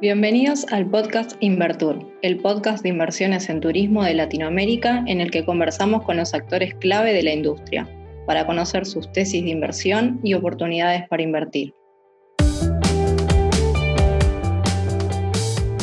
[0.00, 5.44] Bienvenidos al podcast Invertur, el podcast de inversiones en turismo de Latinoamérica en el que
[5.44, 7.90] conversamos con los actores clave de la industria
[8.24, 11.74] para conocer sus tesis de inversión y oportunidades para invertir.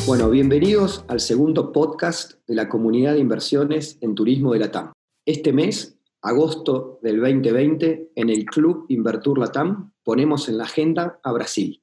[0.07, 4.93] Bueno, bienvenidos al segundo podcast de la comunidad de inversiones en turismo de Latam.
[5.25, 11.33] Este mes, agosto del 2020, en el Club Invertur Latam ponemos en la agenda a
[11.33, 11.81] Brasil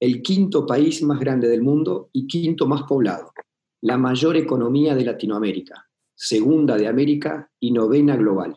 [0.00, 3.32] el quinto país más grande del mundo y quinto más poblado,
[3.80, 8.56] la mayor economía de Latinoamérica, segunda de América y novena global.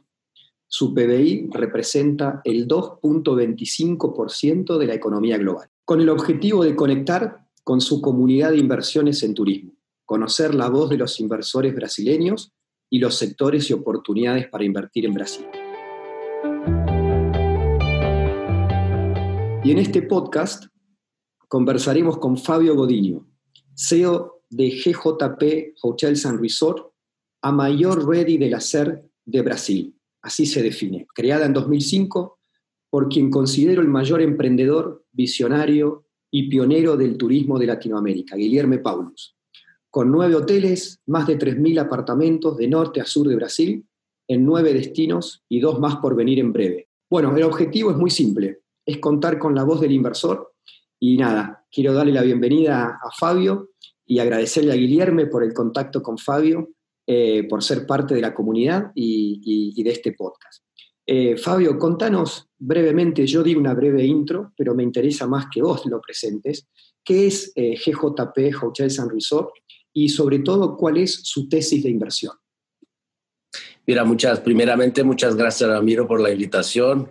[0.68, 7.82] Su PBI representa el 2.25% de la economía global, con el objetivo de conectar con
[7.82, 9.74] su comunidad de inversiones en turismo,
[10.06, 12.54] conocer la voz de los inversores brasileños
[12.90, 15.46] y los sectores y oportunidades para invertir en Brasil.
[19.64, 20.66] Y en este podcast
[21.52, 23.28] conversaremos con Fabio Godinho,
[23.76, 26.94] CEO de GJP Hotels and Resort,
[27.42, 29.94] a mayor ready del hacer de Brasil.
[30.22, 31.08] Así se define.
[31.14, 32.40] Creada en 2005
[32.90, 39.36] por quien considero el mayor emprendedor, visionario y pionero del turismo de Latinoamérica, Guillermo Paulus.
[39.90, 43.86] Con nueve hoteles, más de 3.000 apartamentos de norte a sur de Brasil,
[44.30, 46.88] en nueve destinos y dos más por venir en breve.
[47.10, 50.52] Bueno, el objetivo es muy simple, es contar con la voz del inversor
[51.04, 53.72] y nada, quiero darle la bienvenida a Fabio
[54.06, 56.70] y agradecerle a Guillermo por el contacto con Fabio,
[57.08, 60.64] eh, por ser parte de la comunidad y, de este podcast.
[61.08, 65.88] Eh, Fabio, contanos brevemente, yo digo una breve intro, pero me interesa más que vos
[65.88, 66.68] lo presentes.
[67.04, 69.50] ¿Qué es eh, GJP Hotels and Resort
[69.92, 72.36] y sobre todo cuál es su tesis de inversión?
[73.88, 77.10] Mira, muchas, primeramente muchas gracias Ramiro por la invitación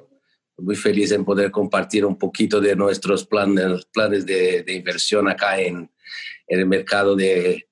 [0.61, 5.91] muy feliz en poder compartir un poquito de nuestros planes, planes de, inversión acá en,
[6.47, 7.67] el mercado de,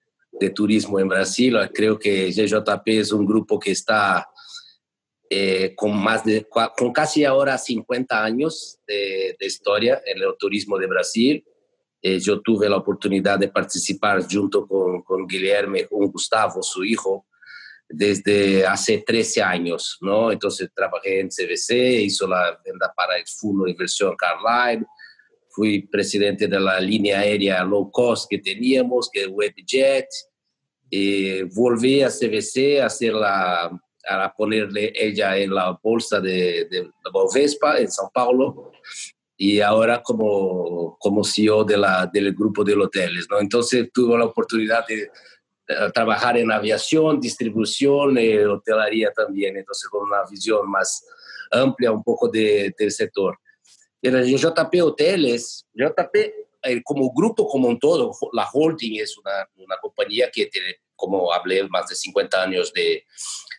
[0.55, 1.57] turismo en Brasil.
[1.75, 4.29] Creo que GJP es un grupo que está
[5.29, 6.47] eh, con, más de,
[6.77, 11.45] con casi ahora 50 años de, historia en el turismo de Brasil.
[12.01, 17.27] Eh, yo tuve la oportunidad de participar junto con, con Guillermo, con Gustavo, su hijo,
[17.89, 20.31] desde hace 13 años, ¿no?
[20.31, 24.85] Entonces trabajé en CVC, hizo la venta para el de Inversión Carlyle,
[25.49, 30.07] fui presidente de la línea aérea low cost que teníamos, que es WebJet,
[30.91, 33.71] y volví a CVC a, hacer la,
[34.09, 38.73] a ponerle ella en la bolsa de, de, Bovespa en São Paulo
[39.37, 43.39] y ahora como, como CEO de la, del grupo de hoteles, ¿no?
[43.39, 45.11] Entonces tuve la oportunidad de
[45.93, 51.05] trabajar en aviación, distribución, eh, hotelería también, entonces con una visión más
[51.51, 53.39] amplia un poco de, del sector.
[54.01, 56.17] En JP Hoteles, JP
[56.63, 61.33] eh, como grupo como un todo, la holding es una, una, compañía que tiene, como
[61.33, 63.05] hablé, más de 50 años de,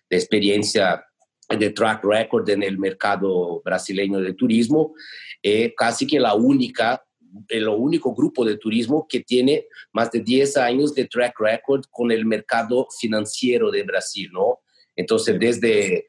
[0.09, 1.05] de experiencia
[1.47, 4.93] de track record en el mercado brasileño de turismo,
[5.41, 7.03] eh, casi que la única
[7.47, 12.11] el único grupo de turismo que tiene más de 10 años de track record con
[12.11, 14.59] el mercado financiero de Brasil, ¿no?
[14.95, 16.07] Entonces, desde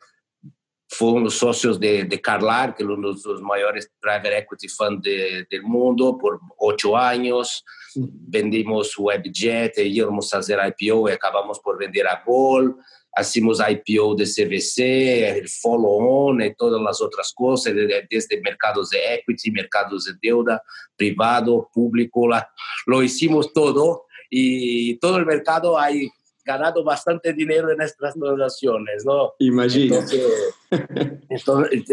[0.88, 5.62] fuimos socios de, de Carlyle, que es uno de los mayores private equity funds del
[5.62, 7.64] mundo, por ocho años.
[7.94, 12.76] Vendimos WebJet, íbamos a hacer IPO y acabamos por vender a Gol
[13.12, 19.50] hacemos IPO de CVC, el follow-on y todas las otras cosas, desde mercados de equity,
[19.50, 20.62] mercados de deuda,
[20.96, 22.28] privado, público,
[22.86, 25.88] lo hicimos todo y todo el mercado ha
[26.44, 29.32] ganado bastante dinero en nuestras transacciones, ¿no?
[29.38, 29.96] Imagino.
[31.28, 31.84] Entonces,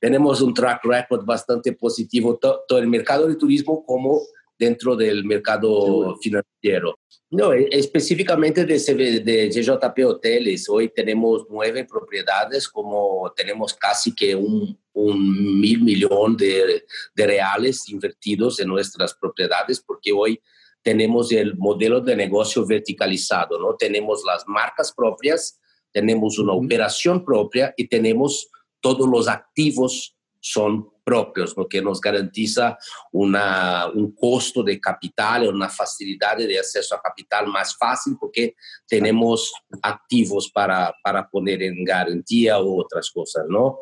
[0.00, 4.20] tenemos un track record bastante positivo, todo el mercado del turismo como
[4.62, 7.00] dentro del mercado financiero.
[7.30, 8.78] No, e, específicamente de,
[9.20, 16.36] de GJP Hoteles, hoy tenemos nueve propiedades, como tenemos casi que un, un mil millón
[16.36, 20.40] de, de, reales invertidos en nuestras propiedades, porque hoy
[20.80, 23.74] tenemos el modelo de negocio verticalizado, ¿no?
[23.74, 25.58] Tenemos las marcas propias,
[25.90, 28.48] tenemos una operación propia y tenemos
[28.80, 32.76] todos los activos son propios, lo que nos garantiza
[33.12, 38.56] una, un costo de capital, una facilidad de acceso a capital más fácil porque
[38.86, 39.52] tenemos
[39.82, 43.78] activos para, para poner en garantía u otras cosas, ¿no?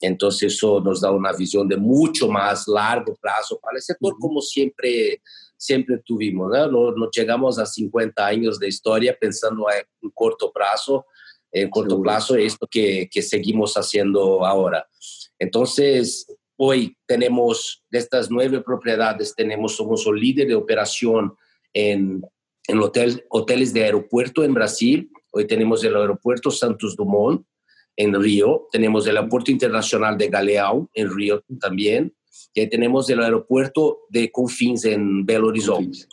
[0.00, 4.40] Entonces eso nos da una visión de mucho más largo plazo para el sector como
[4.40, 5.20] siempre
[5.56, 6.66] siempre tuvimos, ¿no?
[6.68, 11.06] No, no llegamos a 50 años de historia pensando en corto plazo,
[11.50, 14.86] en corto plazo esto que, que seguimos haciendo ahora.
[15.38, 16.26] Entonces,
[16.56, 21.34] hoy tenemos de estas nueve propiedades, tenemos, somos el líder de operación
[21.72, 22.22] en,
[22.66, 25.10] en hotel, hoteles de aeropuerto en Brasil.
[25.30, 27.44] Hoy tenemos el aeropuerto Santos Dumont
[27.96, 32.14] en Río, tenemos el aeropuerto internacional de Galeão en Río también,
[32.52, 36.06] y tenemos el aeropuerto de Confins en Belo Horizonte.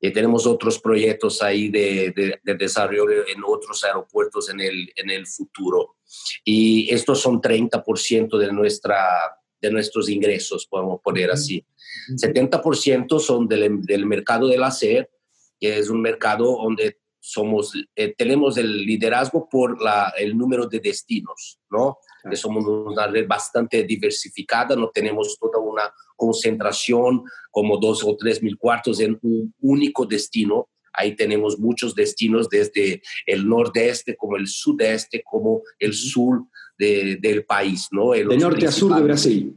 [0.00, 5.26] Y tenemos otros proyectos ahí de, de, desarrollo en otros aeropuertos en el, en el
[5.26, 5.96] futuro.
[6.44, 8.98] Y estos son 30% de, nuestra,
[9.60, 11.64] de nuestros ingresos, podemos poner así.
[12.14, 15.10] 70% son del, del mercado del hacer,
[15.60, 20.80] que es un mercado donde somos, eh, tenemos el liderazgo por la, el número de
[20.80, 21.98] destinos, ¿no?
[22.28, 28.42] Que somos una red bastante diversificada, no tenemos toda una concentración como dos o tres
[28.42, 30.68] mil cuartos en un único destino.
[30.92, 36.44] Ahí tenemos muchos destinos desde el nordeste, como el sudeste, como el sur
[36.78, 38.12] de, del país, ¿no?
[38.12, 39.56] de norte a sur de Brasil.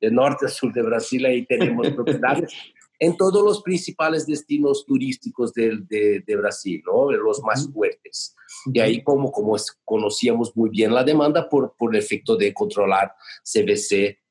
[0.00, 2.52] De norte a sur de Brasil, ahí tenemos propiedades
[2.98, 5.78] en todos los principales destinos turísticos de,
[6.24, 7.10] de, Brasil, ¿no?
[7.10, 8.34] los más fuertes.
[8.72, 13.12] Y ahí como, como conocíamos muy bien la demanda por, por el efecto de controlar
[13.42, 14.23] CBC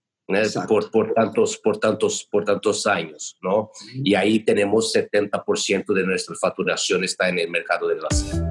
[0.68, 3.72] por, por, tantos, por, tantos, por tantos años, ¿no?
[3.94, 8.42] Y ahí tenemos 70% de nuestra facturación está en el mercado de Brasil.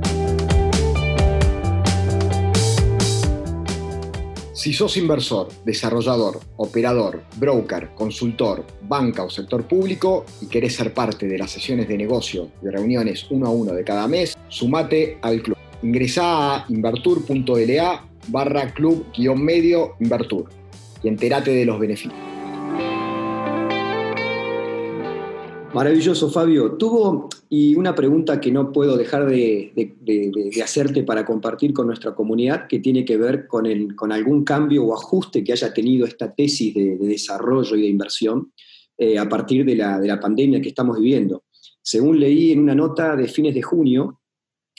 [4.55, 11.27] Si sos inversor, desarrollador, operador, broker, consultor, banca o sector público y querés ser parte
[11.27, 15.43] de las sesiones de negocio y reuniones uno a uno de cada mes, sumate al
[15.43, 15.57] club.
[15.83, 20.62] Ingresá a invertur.la barra club-medio Invertur
[21.03, 22.15] y entérate de los beneficios.
[25.75, 26.73] Maravilloso, Fabio.
[26.73, 29.73] Tuvo, y una pregunta que no puedo dejar de,
[30.63, 34.85] hacerte para compartir con nuestra comunidad, que tiene que ver con, el, con algún cambio
[34.85, 38.53] o ajuste que haya tenido esta tesis de, desarrollo y de inversión
[38.99, 41.45] eh, a partir de la, de la pandemia que estamos viviendo.
[41.81, 44.21] Según leí en una nota de fines de junio,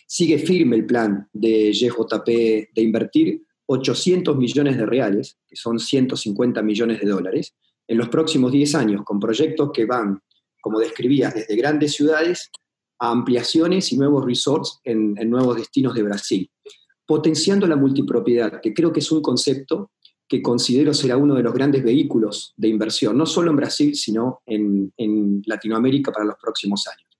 [0.05, 6.61] sigue firme el plan de YJP de invertir 800 millones de reales, que son 150
[6.61, 7.55] millones de dólares,
[7.87, 10.19] en los próximos 10 años, con proyectos que van
[10.61, 12.49] como describías, desde grandes ciudades
[12.99, 16.49] a ampliaciones y nuevos resorts en, nuevos destinos de Brasil,
[17.05, 19.91] potenciando la multipropiedad, que creo que es un concepto
[20.25, 24.41] que considero será uno de los grandes vehículos de inversión, no solo en Brasil, sino
[24.45, 24.93] en,
[25.45, 27.12] Latinoamérica para los próximos años.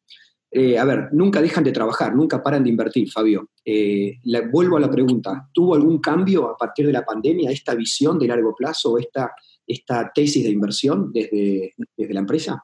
[0.55, 3.49] Eh, a ver, nunca dejan de trabajar, nunca paran de invertir, Fabio.
[3.65, 4.19] Eh,
[4.51, 8.27] vuelvo a la pregunta, ¿tuvo algún cambio a partir de la pandemia esta visión de
[8.27, 9.33] largo plazo esta,
[9.65, 12.63] esta tesis de inversión desde, desde la empresa?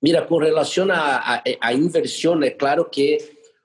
[0.00, 1.42] Mira, con relación a,
[1.74, 3.18] inversión, es claro que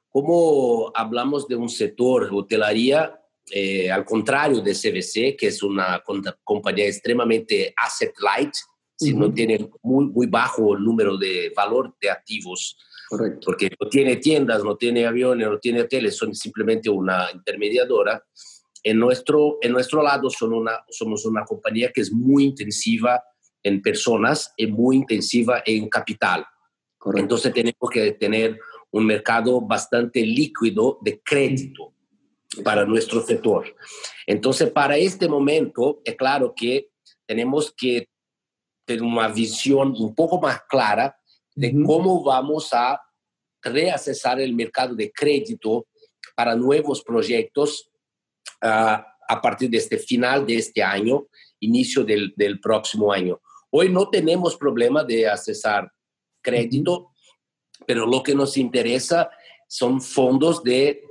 [0.09, 3.17] como hablamos de un sector, hotelería,
[3.49, 6.03] eh, al contrario de CVC, que es una
[6.43, 8.53] compañía extremadamente asset light,
[8.97, 12.77] si no tiene muy, muy bajo número de valor de activos,
[13.17, 13.45] Correcto.
[13.45, 18.23] porque no tiene tiendas, no tiene aviones, no tiene hoteles, son simplemente una intermediadora.
[18.83, 23.23] En nuestro, en nuestro lado son una, somos una compañía que es muy intensiva
[23.61, 26.45] en personas y muy intensiva en capital.
[27.15, 28.59] Entonces tenemos que tener
[28.91, 31.93] un mercado bastante líquido de crédito
[32.63, 33.75] para nuestro sector.
[34.25, 36.89] Entonces, para este momento, es claro que
[37.25, 38.09] tenemos que
[38.85, 41.15] tener una visión un poco más clara
[41.55, 42.99] de cómo vamos a
[43.63, 45.87] reacesar el mercado de crédito
[46.35, 47.89] para nuevos proyectos
[48.61, 51.27] ah, a partir de este final de este año,
[51.59, 53.39] inicio del, del próximo año.
[53.71, 55.91] Hoy no tenemos problema de accesar
[56.41, 57.11] crédito,
[57.87, 59.29] pero lo que nos interesa
[59.67, 61.01] son fondos de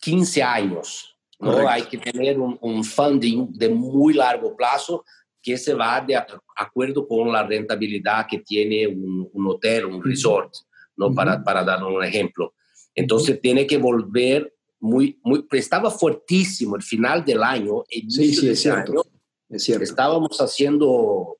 [0.00, 1.16] 15 años.
[1.38, 1.68] ¿no?
[1.68, 5.04] Hay que tener un, funding de muy largo plazo
[5.40, 6.16] que se va de
[6.56, 10.52] acuerdo con la rentabilidad que tiene un, hotel, un resort,
[10.98, 11.14] ¿no?
[11.14, 12.54] para, para dar un ejemplo.
[12.94, 18.60] Entonces tiene que volver muy, muy, estaba fuertísimo el final del año, sí, sí, es
[18.60, 19.06] cierto.
[19.48, 19.84] es cierto.
[19.84, 21.38] Estábamos haciendo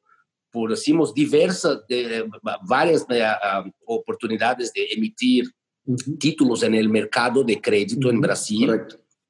[0.51, 2.29] por decimos diversas, de,
[2.67, 5.51] varias eh, ah, oportunidades de emitir
[6.19, 8.83] títulos en el mercado de crédito en Brasil,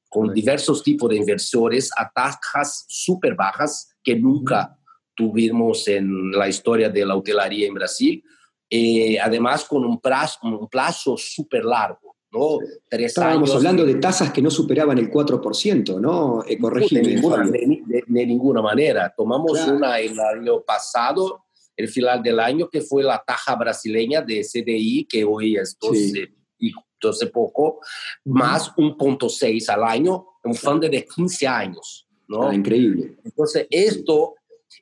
[0.08, 4.76] con diversos tipos de inversores a tasas súper bajas que nunca
[5.14, 8.23] tuvimos en la historia de la hotelería en Brasil,
[8.71, 12.17] eh, además con un plazo, un plazo súper largo.
[12.31, 12.59] ¿no?
[12.91, 16.45] Estábamos hablando de tasas que no superaban el 4%, ¿no?
[16.45, 16.59] Eh,
[16.91, 19.13] de, ninguna, de, ninguna, manera.
[19.17, 21.47] Tomamos una el año pasado,
[21.77, 26.29] el final del año, que fue la taja brasileña de CDI, que hoy es 12,
[26.59, 27.81] y 12 poco,
[28.25, 32.07] más un punto 6 al año, un fondo de 15 años.
[32.27, 32.49] ¿no?
[32.49, 33.17] Ah, increíble.
[33.25, 34.35] Entonces, esto,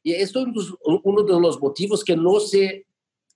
[0.02, 2.85] y esto es uno de los motivos que no se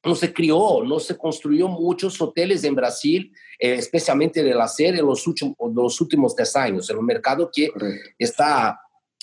[0.05, 5.01] no se crió, no se construyó muchos hoteles en Brasil, eh, especialmente de la serie
[5.01, 7.71] en los últimos, los últimos 10 años, en un mercado que
[8.19, 8.81] está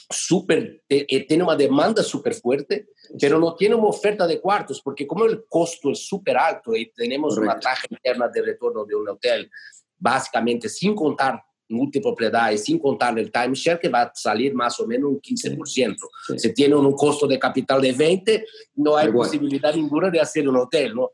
[0.09, 5.07] súper, eh, tiene una demanda súper fuerte, pero no tiene una oferta de cuartos, porque
[5.07, 9.09] como el costo es súper alto y tenemos una tasa interna de retorno de un
[9.09, 9.49] hotel,
[9.97, 14.87] básicamente sin contar multipropiedad y sin contar el timeshare, que va a salir más o
[14.87, 15.95] menos un 15%.
[16.37, 18.45] Si tiene un costo de capital de 20,
[18.75, 21.11] no hay posibilidad ninguna de hacer un hotel, ¿no?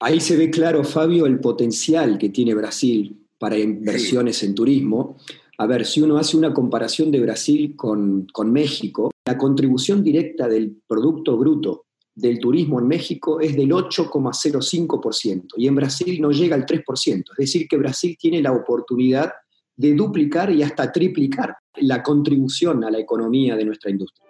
[0.00, 5.16] Ahí se ve claro, Fabio, el potencial que tiene Brasil para inversiones en turismo.
[5.58, 10.46] A ver, si uno hace una comparación de Brasil con, con México, la contribución directa
[10.46, 16.56] del Producto Bruto del turismo en México es del 8,05% y en Brasil no llega
[16.56, 16.84] al 3%.
[17.30, 19.32] Es decir, que Brasil tiene la oportunidad
[19.78, 24.26] de duplicar y hasta triplicar la contribución a la economía de nuestra industria.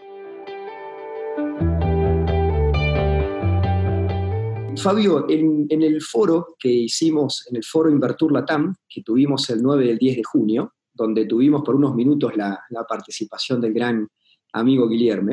[4.77, 9.87] Fabio, en, el foro que hicimos, en el foro Invertur Latam, que tuvimos el 9
[9.87, 14.07] y el 10 de junio, donde tuvimos por unos minutos la, participación del gran
[14.53, 15.33] amigo Guillermo,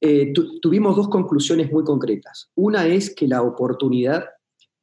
[0.00, 2.50] eh, tuvimos dos conclusiones muy concretas.
[2.54, 4.24] Una es que la oportunidad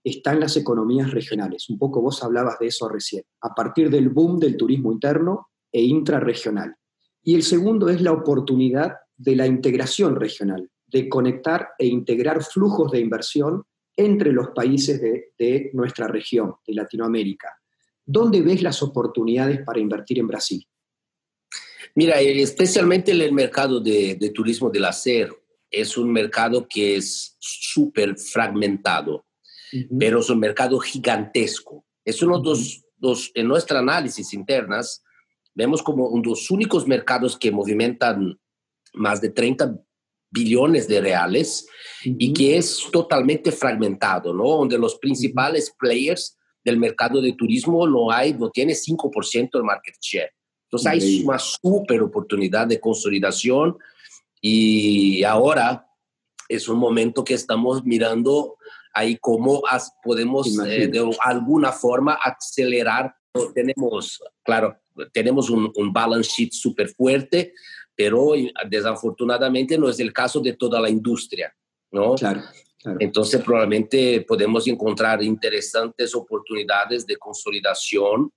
[0.03, 1.69] está en las economías regionales.
[1.69, 5.81] Un poco vos hablabas de eso recién, a partir del boom del turismo interno e
[5.81, 6.75] intrarregional.
[7.23, 12.91] Y el segundo es la oportunidad de la integración regional, de conectar e integrar flujos
[12.91, 13.63] de inversión
[13.95, 17.49] entre los países de, nuestra región, de Latinoamérica.
[18.05, 20.67] ¿Dónde ves las oportunidades para invertir en Brasil?
[21.95, 25.37] Mira, especialmente en el mercado de, de turismo del acero,
[25.69, 29.25] es un mercado que es súper fragmentado
[29.97, 31.85] pero es un mercado gigantesco.
[32.05, 35.03] Es uno de los, dos, en nuestra análisis internas,
[35.53, 38.39] vemos como uno de los únicos mercados que movimentan
[38.93, 39.79] más de 30
[40.29, 41.67] billones de reales
[42.03, 44.57] y que es totalmente fragmentado, ¿no?
[44.57, 49.95] Donde los principales players del mercado de turismo no hay, no tiene 5% del market
[50.01, 50.31] share.
[50.65, 53.77] Entonces hay una super oportunidad de consolidación
[54.41, 55.87] y ahora
[56.49, 58.57] es un momento que estamos mirando
[58.93, 59.63] ahí cómo
[60.03, 63.13] podemos eh, de alguna forma acelerar.
[63.53, 64.77] Tenemos, claro,
[65.11, 67.53] tenemos un, balance sheet súper fuerte,
[67.95, 68.33] pero
[68.69, 71.53] desafortunadamente no es el caso de toda la industria,
[71.91, 72.15] ¿no?
[72.15, 72.41] Claro.
[72.99, 78.29] Entonces probablemente podemos encontrar interesantes oportunidades de consolidación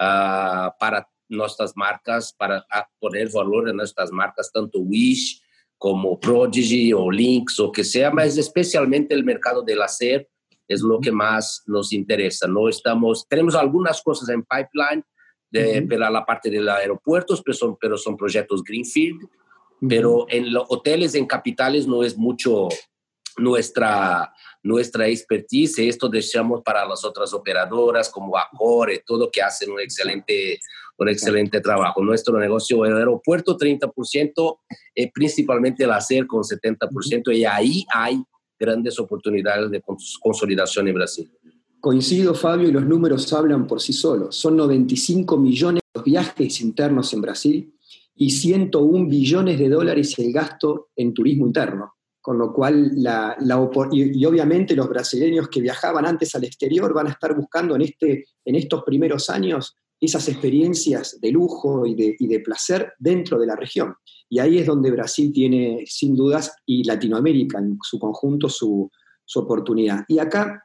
[0.00, 5.43] ah, para nuestras marcas, para ah, poner valor en nuestras marcas, tanto Wish
[5.84, 10.26] como Prodigy o Lynx o que sea, pero especialmente el mercado del hacer
[10.66, 12.48] es lo que más nos interesa.
[12.48, 15.04] No estamos, tenemos algunas cosas en pipeline
[15.50, 19.28] de, para la parte de los aeropuertos, pero son, pero son proyectos Greenfield,
[19.86, 22.70] pero en los hoteles en capitales no es mucho
[23.36, 25.78] nuestra, nuestra expertise.
[25.78, 30.60] Esto dejamos para las otras operadoras como Accor y todo que hacen un excelente
[30.98, 32.02] un excelente trabajo.
[32.02, 34.60] Nuestro negocio el aeropuerto 30%,
[34.94, 38.22] eh, principalmente el hacer con 70%, y ahí hay
[38.58, 39.82] grandes oportunidades de
[40.20, 41.30] consolidación en Brasil.
[41.80, 44.36] Coincido, Fabio, y los números hablan por sí solos.
[44.36, 47.74] Son 95 millones de viajes internos en Brasil
[48.16, 51.93] y 101 billones de dólares el gasto en turismo interno.
[52.24, 53.36] Con lo cual, la,
[53.92, 58.24] y, obviamente los brasileños que viajaban antes al exterior van a estar buscando en, este,
[58.46, 63.94] en estos primeros años esas experiencias de lujo y de, placer dentro de la región.
[64.30, 68.90] Y ahí es donde Brasil tiene, sin dudas, y Latinoamérica en su conjunto, su,
[69.34, 70.06] oportunidad.
[70.08, 70.64] Y acá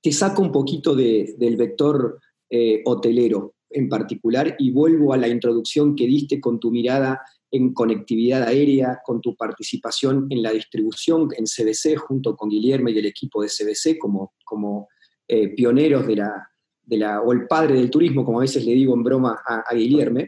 [0.00, 5.96] te saco un poquito del vector eh, hotelero en particular y vuelvo a la introducción
[5.96, 11.44] que diste con tu mirada en conectividad aérea, con tu participación en la distribución en
[11.44, 14.88] CBC junto con Guillermo y el equipo de CBC como, como
[15.28, 16.16] eh, pioneros de
[16.96, 20.20] la, o el padre del turismo, como a veces le digo en broma a, Guillermo,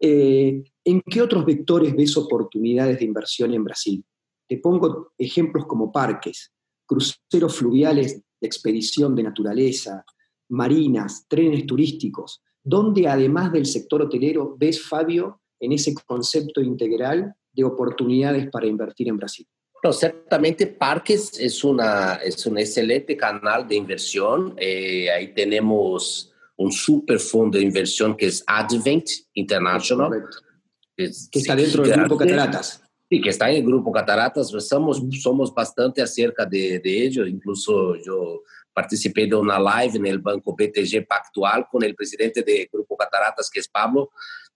[0.00, 4.02] eh, ¿en qué otros vectores ves oportunidades de inversión en Brasil?
[4.48, 6.50] Te pongo ejemplos como parques,
[6.86, 10.02] cruceros fluviales de expedición de naturaleza,
[10.48, 17.64] marinas, trenes turísticos, donde además del sector hotelero ves, Fabio, en ese concepto integral de
[17.64, 19.46] oportunidades para invertir en Brasil?
[19.82, 24.54] No, ciertamente Parques es, una, es un excelente canal de inversión.
[24.58, 30.10] Eh, ahí tenemos un super fondo de inversión que es Advent International.
[30.94, 32.82] que está dentro del Grupo Cataratas.
[33.08, 34.50] Sí, que está en el Grupo Cataratas.
[34.50, 37.26] Somos, somos bastante acerca de, de ello.
[37.26, 38.42] Incluso yo
[38.74, 43.50] participé de una live en el Banco BTG Pactual con el presidente del Grupo Cataratas,
[43.50, 44.10] que es Pablo.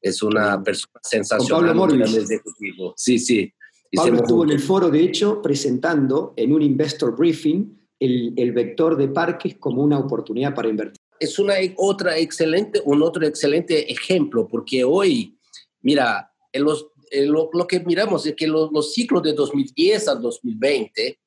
[0.04, 1.74] Es una persona sensacional.
[1.74, 2.92] Con Pablo ejecutivo.
[2.94, 3.50] Sí, sí.
[3.90, 9.08] Pablo estuvo en el foro, de hecho, presentando en un investor briefing el, vector de
[9.08, 11.00] parques como una oportunidad para invertir.
[11.18, 15.38] Es una otra excelente, un otro excelente ejemplo, porque hoy,
[15.80, 21.18] mira, en los, lo, que miramos es que los, los ciclos de 2010 a 2020,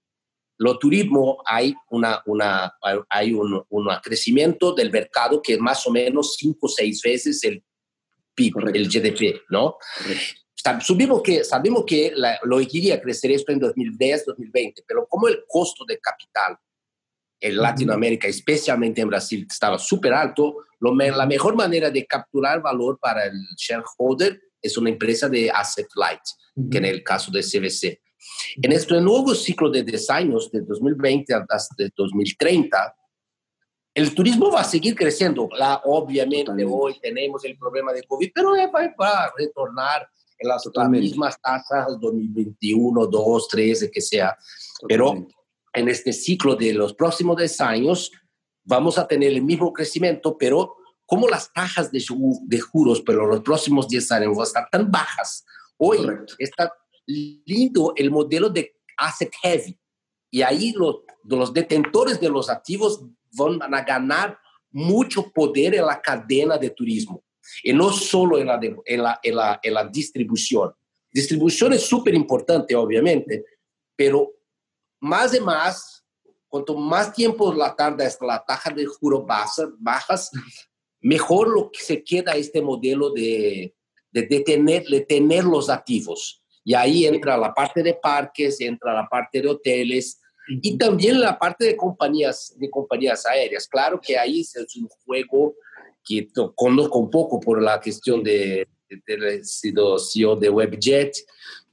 [0.59, 2.73] lo turismo hay, una, una,
[3.09, 7.43] hay un, un, crecimiento del mercado que es más o menos 5 o 6 veces
[7.43, 7.63] el
[8.37, 9.77] PIB, el GDP, ¿no?
[10.81, 12.13] Subimos que, sabemos que
[12.43, 16.57] lo iría crecer esto en 2010, 2020, pero como el costo de capital
[17.39, 22.99] en Latinoamérica, especialmente en Brasil, estaba súper alto, lo, la mejor manera de capturar valor
[22.99, 26.21] para el shareholder es una empresa de asset light,
[26.69, 28.01] que en el caso de CVC.
[28.61, 32.95] En este nuevo ciclo de 10 años, de 2020 hasta 2030,
[33.97, 35.49] el turismo va a seguir creciendo.
[35.57, 41.41] La, obviamente hoy tenemos el problema de COVID, pero va, a retornar en las, mismas
[41.41, 44.37] tasas 2021, 2, 13, que sea.
[44.87, 45.27] Pero
[45.73, 48.11] en este ciclo de los próximos 10 años
[48.63, 50.75] vamos a tener el mismo crecimiento, pero
[51.07, 52.05] como las tasas de,
[52.43, 55.43] de juros, pero los próximos 10 años van a estar tan bajas.
[55.75, 56.71] Hoy está
[57.07, 59.75] lindo el modelo de asset heavy.
[60.29, 63.01] Y ahí los, los detentores de los activos
[63.37, 64.37] van a ganar
[64.71, 67.23] mucho poder en la cadena de turismo.
[67.63, 70.73] Y no solo en la, en la, en la, en la distribución.
[71.11, 73.45] Distribución es súper importante, obviamente,
[73.95, 74.33] pero
[74.99, 76.05] más y más,
[76.47, 80.31] cuanto más tiempo la tarda la taja de juro bajas, bajas,
[80.99, 83.73] mejor lo que se queda este modelo de,
[84.11, 86.43] de, tener, de tener los activos.
[86.63, 91.37] Y ahí entra la parte de parques, entra la parte de hoteles y también la
[91.37, 93.67] parte de compañías, de compañías aéreas.
[93.67, 95.55] Claro que ahí es un juego
[96.03, 101.13] que conozco un poco por la cuestión de, de, sido CEO de WebJet.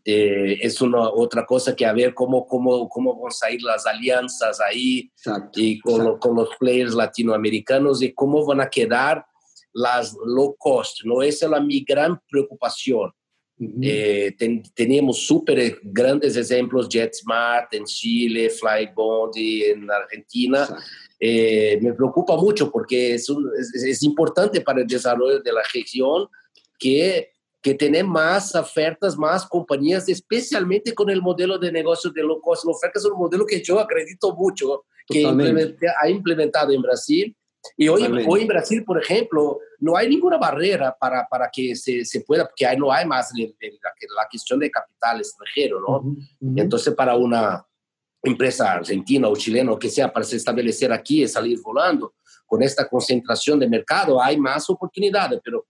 [0.06, 3.86] Eh, es una otra cosa que a ver cómo, cómo, cómo van a salir las
[3.86, 5.10] alianzas ahí
[5.54, 9.24] y con, con, los players latinoamericanos y cómo van a quedar
[9.72, 11.04] las low cost.
[11.04, 13.12] No esa es la, mi gran preocupación.
[13.60, 14.34] Eh,
[14.74, 20.68] tenemos súper grandes ejemplos, JetSmart en Chile, Flybondi en Argentina.
[21.20, 23.28] Eh, me preocupa mucho porque es,
[23.86, 26.26] es, importante para el desarrollo de la región
[26.78, 27.30] que,
[27.62, 32.64] que tener más ofertas, más compañías, especialmente con el modelo de negocio de low cost.
[32.64, 37.36] Lo es un modelo que yo acredito mucho, que ha implementado en Brasil
[37.76, 42.06] y hoy, hoy en Brasil, por ejemplo, no hay ninguna barrera para, para que se,
[42.06, 46.16] se pueda, porque ahí no hay más la, la, cuestión de capital extranjero, ¿no?
[46.56, 47.62] Entonces, para una
[48.22, 52.14] empresa argentina o chilena o que sea, para se establecer aquí y salir volando,
[52.46, 55.66] con esta concentración de mercado, hay más oportunidades, pero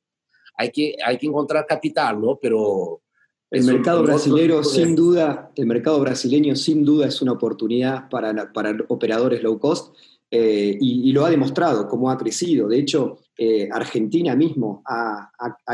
[0.56, 2.38] hay que, hay que encontrar capital, ¿no?
[2.40, 3.02] Pero
[3.50, 8.76] el mercado brasileño, sin duda, el mercado brasileño, sin duda, es una oportunidad para, para
[8.88, 9.96] operadores low cost
[10.36, 12.66] eh, y, lo ha demostrado, cómo ha crecido.
[12.66, 15.30] De hecho, eh, Argentina mismo ha,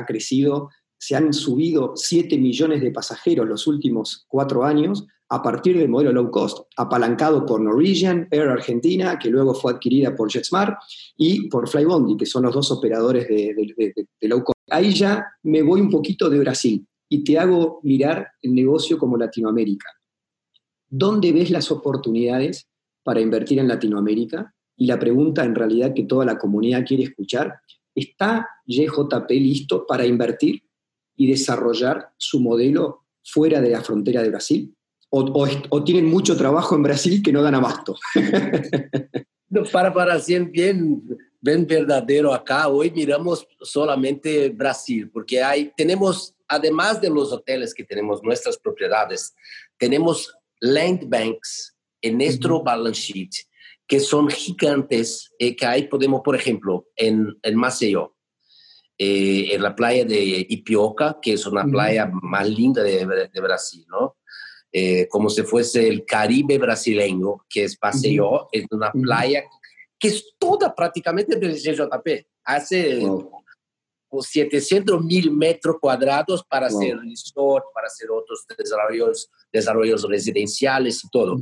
[0.07, 0.69] crecido,
[0.99, 6.13] se han subido 7 millones de pasajeros los últimos cuatro años a partir del modelo
[6.13, 10.77] low cost, apalancado por Norwegian, Air Argentina, que luego fue adquirida por JetSmart,
[11.17, 13.55] y por Flybondi, que son los dos operadores de,
[14.21, 14.59] de low cost.
[14.69, 19.17] Ahí ya me voy un poquito de Brasil y te hago mirar el negocio como
[19.17, 19.89] Latinoamérica.
[20.91, 22.70] ¿Dónde ves las oportunidades
[23.03, 24.55] para invertir en Latinoamérica?
[24.77, 27.61] Y la pregunta en realidad que toda la comunidad quiere escuchar,
[27.95, 30.63] ¿está YJP listo para invertir
[31.17, 34.75] y desarrollar su modelo fuera de la frontera de Brasil?
[35.11, 37.97] ¿O, tienen mucho trabajo en Brasil que no dan abasto?
[39.73, 41.03] para, para ser bien,
[41.41, 47.85] bien verdadero acá, hoy miramos solamente Brasil, porque hay, tenemos, además de los hoteles que
[47.85, 49.35] tenemos, nuestras propiedades,
[49.79, 53.31] tenemos land banks en nuestro balance sheet,
[53.87, 58.15] que son gigantes, eh, que ahí podemos, por ejemplo, en, en Maceió,
[58.97, 63.85] eh, en la playa de Ipioca, que es una playa más linda de, de Brasil,
[63.89, 64.17] ¿no?
[64.73, 69.43] Eh, como si fuese el Caribe brasileño, que es Maceió, es una playa
[69.99, 72.09] que es toda prácticamente del JP.
[72.45, 73.01] Hace
[74.19, 81.41] 700 mil metros cuadrados para hacer resort, para hacer otros desarrollos, desarrollos residenciales y todo.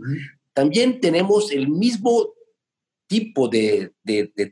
[0.59, 2.35] También tenemos el mismo
[3.07, 3.92] tipo de,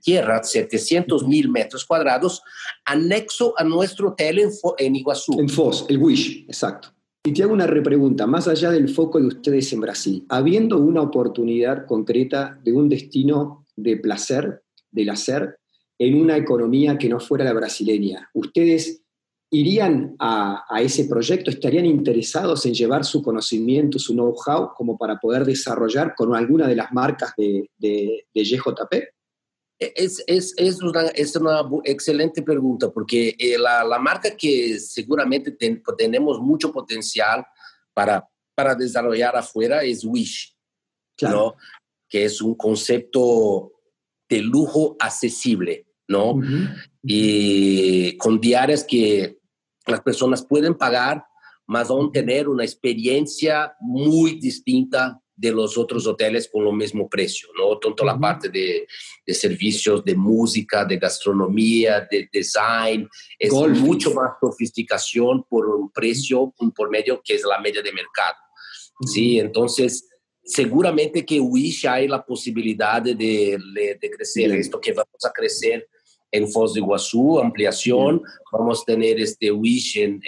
[0.01, 2.43] tierra, 700 mil metros cuadrados,
[2.85, 5.41] anexo a nuestro hotel en, en Iguazú.
[5.41, 6.95] En Foz, el Wish, exacto.
[7.25, 11.03] Y te hago una repregunta, más allá del foco de ustedes en Brasil, habiendo una
[11.03, 15.59] oportunidad concreta de un destino de placer, del hacer,
[15.99, 19.03] en una economía que no fuera la brasileña, ¿ustedes
[19.61, 25.45] irían a, ese proyecto, estarían interesados en llevar su conocimiento, su know-how, como para poder
[25.45, 28.95] desarrollar con alguna de las marcas de, de, YJP?
[29.79, 35.57] Es, es, es, una, es, una, excelente pregunta, porque eh, la, la, marca que seguramente
[35.97, 37.45] tenemos mucho potencial
[37.95, 40.55] para, para desarrollar afuera es Wish,
[41.17, 41.57] claro.
[42.09, 43.73] que es un concepto
[44.29, 46.41] de lujo accesible, ¿no?
[47.03, 49.39] Y con diarias que
[49.87, 51.25] las personas pueden pagar,
[51.67, 57.49] más aún tener una experiencia muy distinta de los otros hoteles con lo mismo precio,
[57.59, 57.79] ¿no?
[57.79, 58.87] Tanto la parte de,
[59.27, 63.07] de, servicios, de música, de gastronomía, de design,
[63.39, 68.37] es mucho más sofisticación por un precio, por medio que es la media de mercado,
[69.03, 69.39] ¿sí?
[69.39, 70.09] Entonces,
[70.43, 75.87] seguramente que Wish hay la posibilidad de, de, crecer, esto que vamos a crecer
[76.37, 78.23] en Foz de Iguazú, ampliación,
[78.53, 80.21] vamos a tener este Wish en,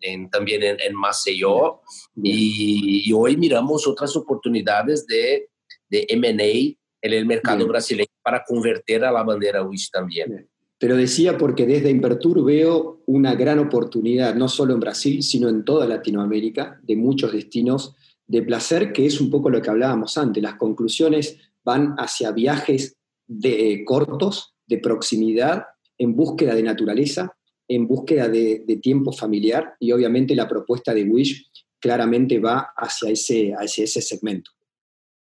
[0.00, 1.80] en, también en, en Maceió.
[2.22, 5.48] Y, hoy miramos otras oportunidades de,
[5.88, 10.48] de M&A en el mercado brasileño para convertir a la bandera Wish también.
[10.78, 15.64] Pero decía porque desde Invertur veo una gran oportunidad, no solo en Brasil, sino en
[15.64, 17.94] toda Latinoamérica, de muchos destinos
[18.26, 20.42] de placer, que es un poco lo que hablábamos antes.
[20.42, 25.64] Las conclusiones van hacia viajes de, eh, cortos, de proximidad,
[25.98, 27.36] en búsqueda de naturaleza,
[27.68, 31.50] en búsqueda de, tiempo familiar y obviamente la propuesta de Wish
[31.80, 34.50] claramente va hacia ese, hacia ese segmento.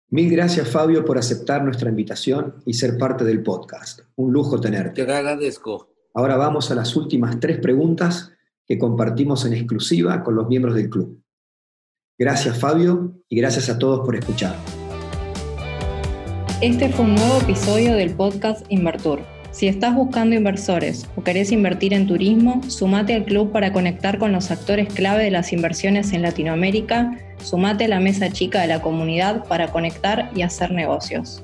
[0.09, 4.01] Mil gracias Fabio por aceptar nuestra invitación y ser parte del podcast.
[4.15, 5.03] Un lujo tenerte.
[5.03, 5.89] Te agradezco.
[6.13, 8.31] Ahora vamos a las últimas tres preguntas
[8.65, 11.21] que compartimos en exclusiva con los miembros del club.
[12.17, 14.55] Gracias Fabio y gracias a todos por escuchar.
[16.61, 19.19] Este fue un nuevo episodio del podcast Invertur.
[19.51, 24.31] Si estás buscando inversores o querés invertir en turismo, sumate al club para conectar con
[24.31, 28.81] los actores clave de las inversiones en Latinoamérica, sumate a la mesa chica de la
[28.81, 31.43] comunidad para conectar y hacer negocios.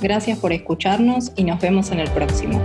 [0.00, 2.62] Gracias por escucharnos y nos vemos en el próximo.